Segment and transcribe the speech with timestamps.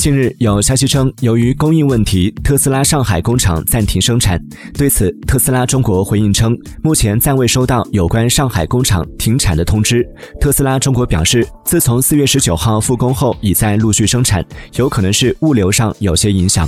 [0.00, 4.42] 近日有消息称由于供应问题特斯拉上海工厂暂停生产
[4.72, 10.02] 对此特斯拉中国回应称目前暂未收到有关上海工厂停产的通知。
[10.40, 14.42] 特斯拉中国表示自从四月十九号复工后已在陆续生产
[14.76, 16.66] 有可能是物流上有些影响。